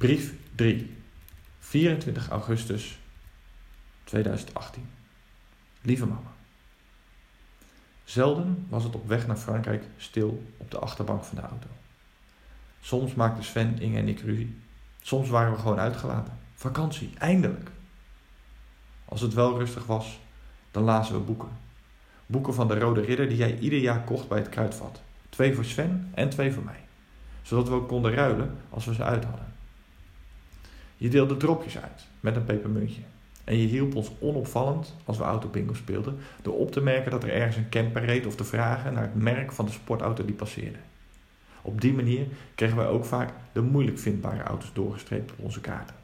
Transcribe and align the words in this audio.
Brief 0.00 0.34
3. 0.54 0.96
24 1.58 2.28
augustus 2.28 2.98
2018. 4.04 4.88
Lieve 5.80 6.06
mama. 6.06 6.32
Zelden 8.04 8.66
was 8.68 8.84
het 8.84 8.94
op 8.94 9.08
weg 9.08 9.26
naar 9.26 9.36
Frankrijk 9.36 9.84
stil 9.96 10.46
op 10.56 10.70
de 10.70 10.78
achterbank 10.78 11.24
van 11.24 11.36
de 11.36 11.42
auto. 11.42 11.66
Soms 12.80 13.14
maakten 13.14 13.44
Sven, 13.44 13.80
Inge 13.80 13.98
en 13.98 14.08
ik 14.08 14.20
ruzie. 14.20 14.58
Soms 15.02 15.28
waren 15.28 15.52
we 15.52 15.58
gewoon 15.58 15.78
uitgelaten. 15.78 16.38
Vakantie, 16.54 17.12
eindelijk. 17.18 17.70
Als 19.04 19.20
het 19.20 19.34
wel 19.34 19.58
rustig 19.58 19.86
was, 19.86 20.20
dan 20.70 20.82
lazen 20.82 21.14
we 21.14 21.20
boeken. 21.20 21.50
Boeken 22.26 22.54
van 22.54 22.68
de 22.68 22.78
Rode 22.78 23.00
Ridder 23.00 23.28
die 23.28 23.36
jij 23.36 23.58
ieder 23.58 23.78
jaar 23.78 24.04
kocht 24.04 24.28
bij 24.28 24.38
het 24.38 24.48
kruidvat. 24.48 25.00
Twee 25.28 25.54
voor 25.54 25.64
Sven 25.64 26.10
en 26.14 26.30
twee 26.30 26.52
voor 26.52 26.64
mij. 26.64 26.80
Zodat 27.42 27.68
we 27.68 27.74
ook 27.74 27.88
konden 27.88 28.12
ruilen 28.12 28.58
als 28.70 28.84
we 28.84 28.94
ze 28.94 29.04
uit 29.04 29.24
hadden. 29.24 29.49
Je 31.00 31.08
deelde 31.08 31.36
dropjes 31.36 31.78
uit 31.78 32.06
met 32.20 32.36
een 32.36 32.44
pepermuntje. 32.44 33.00
En 33.44 33.56
je 33.56 33.66
hielp 33.66 33.94
ons 33.94 34.10
onopvallend, 34.18 34.96
als 35.04 35.18
we 35.18 35.24
autobingo 35.24 35.74
speelden, 35.74 36.18
door 36.42 36.54
op 36.54 36.72
te 36.72 36.80
merken 36.80 37.10
dat 37.10 37.22
er 37.22 37.32
ergens 37.32 37.56
een 37.56 37.68
camper 37.68 38.04
reed 38.04 38.26
of 38.26 38.34
te 38.34 38.44
vragen 38.44 38.92
naar 38.92 39.02
het 39.02 39.14
merk 39.14 39.52
van 39.52 39.64
de 39.64 39.70
sportauto 39.70 40.24
die 40.24 40.34
passeerde. 40.34 40.78
Op 41.62 41.80
die 41.80 41.92
manier 41.92 42.26
kregen 42.54 42.76
wij 42.76 42.86
ook 42.86 43.04
vaak 43.04 43.32
de 43.52 43.60
moeilijk 43.60 43.98
vindbare 43.98 44.42
auto's 44.42 44.72
doorgestreept 44.72 45.30
op 45.30 45.38
onze 45.38 45.60
kaarten. 45.60 45.96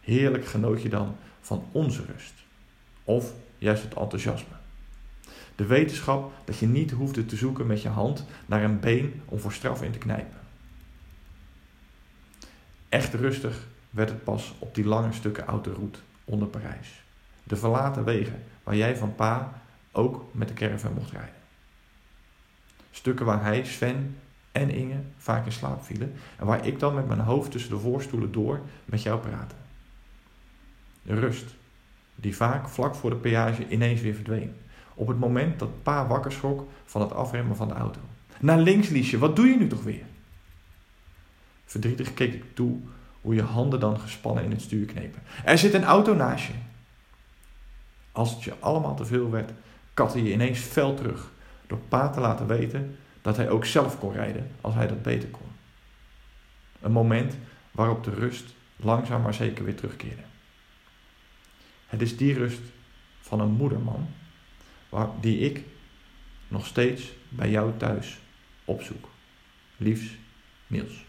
Heerlijk 0.00 0.46
genoot 0.46 0.82
je 0.82 0.88
dan 0.88 1.16
van 1.40 1.64
onze 1.72 2.04
rust. 2.12 2.34
Of 3.04 3.32
juist 3.58 3.82
het 3.82 3.94
enthousiasme. 3.94 4.54
De 5.54 5.66
wetenschap 5.66 6.32
dat 6.44 6.58
je 6.58 6.66
niet 6.66 6.90
hoefde 6.90 7.26
te 7.26 7.36
zoeken 7.36 7.66
met 7.66 7.82
je 7.82 7.88
hand 7.88 8.26
naar 8.46 8.64
een 8.64 8.80
been 8.80 9.22
om 9.24 9.38
voor 9.38 9.52
straf 9.52 9.82
in 9.82 9.92
te 9.92 9.98
knijpen. 9.98 10.38
Echt 12.90 13.14
rustig 13.14 13.66
werd 13.90 14.08
het 14.08 14.24
pas 14.24 14.54
op 14.58 14.74
die 14.74 14.84
lange 14.84 15.12
stukken 15.12 15.44
autoroute 15.44 15.98
onder 16.24 16.48
Parijs. 16.48 17.02
De 17.44 17.56
verlaten 17.56 18.04
wegen 18.04 18.42
waar 18.62 18.76
jij 18.76 18.96
van 18.96 19.14
pa 19.14 19.62
ook 19.92 20.24
met 20.32 20.48
de 20.48 20.54
caravan 20.54 20.92
mocht 20.92 21.10
rijden. 21.10 21.34
Stukken 22.90 23.26
waar 23.26 23.42
hij, 23.42 23.64
Sven 23.64 24.16
en 24.52 24.70
Inge 24.70 25.00
vaak 25.16 25.46
in 25.46 25.52
slaap 25.52 25.84
vielen 25.84 26.12
en 26.38 26.46
waar 26.46 26.66
ik 26.66 26.78
dan 26.78 26.94
met 26.94 27.06
mijn 27.06 27.20
hoofd 27.20 27.50
tussen 27.50 27.70
de 27.70 27.78
voorstoelen 27.78 28.32
door 28.32 28.60
met 28.84 29.02
jou 29.02 29.20
praatte. 29.20 29.54
De 31.02 31.14
rust, 31.14 31.54
die 32.14 32.36
vaak 32.36 32.68
vlak 32.68 32.94
voor 32.94 33.10
de 33.10 33.16
peage 33.16 33.68
ineens 33.68 34.00
weer 34.00 34.14
verdween. 34.14 34.54
Op 34.94 35.08
het 35.08 35.18
moment 35.18 35.58
dat 35.58 35.82
pa 35.82 36.06
wakker 36.06 36.32
schrok 36.32 36.68
van 36.84 37.00
het 37.00 37.12
afremmen 37.12 37.56
van 37.56 37.68
de 37.68 37.74
auto. 37.74 38.00
Naar 38.40 38.58
links, 38.58 38.88
Liesje, 38.88 39.18
wat 39.18 39.36
doe 39.36 39.46
je 39.46 39.56
nu 39.56 39.66
toch 39.66 39.82
weer? 39.82 40.04
Verdrietig 41.70 42.14
keek 42.14 42.34
ik 42.34 42.44
toe 42.54 42.78
hoe 43.20 43.34
je 43.34 43.42
handen 43.42 43.80
dan 43.80 44.00
gespannen 44.00 44.44
in 44.44 44.50
het 44.50 44.60
stuur 44.60 44.86
knepen. 44.86 45.22
Er 45.44 45.58
zit 45.58 45.74
een 45.74 45.84
auto 45.84 46.14
naast 46.14 46.46
je. 46.46 46.52
Als 48.12 48.30
het 48.30 48.42
je 48.42 48.54
allemaal 48.58 48.96
te 48.96 49.04
veel 49.04 49.30
werd, 49.30 49.50
katte 49.94 50.22
je 50.22 50.32
ineens 50.32 50.58
fel 50.58 50.94
terug 50.94 51.30
door 51.66 51.78
pa 51.78 52.08
te 52.08 52.20
laten 52.20 52.46
weten 52.46 52.98
dat 53.22 53.36
hij 53.36 53.48
ook 53.50 53.64
zelf 53.64 53.98
kon 53.98 54.12
rijden 54.12 54.50
als 54.60 54.74
hij 54.74 54.86
dat 54.86 55.02
beter 55.02 55.28
kon. 55.28 55.46
Een 56.80 56.92
moment 56.92 57.36
waarop 57.70 58.04
de 58.04 58.14
rust 58.14 58.54
langzaam 58.76 59.22
maar 59.22 59.34
zeker 59.34 59.64
weer 59.64 59.76
terugkeerde. 59.76 60.22
Het 61.86 62.02
is 62.02 62.16
die 62.16 62.34
rust 62.34 62.62
van 63.20 63.40
een 63.40 63.52
moederman 63.52 64.08
die 65.20 65.38
ik 65.38 65.64
nog 66.48 66.66
steeds 66.66 67.12
bij 67.28 67.50
jou 67.50 67.72
thuis 67.76 68.18
opzoek. 68.64 69.08
Liefs, 69.76 70.10
Niels. 70.66 71.08